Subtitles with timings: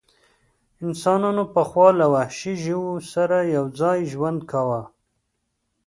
[0.85, 4.81] انسانانو پخوا له وحشي ژوو سره یو ځای ژوند کاوه.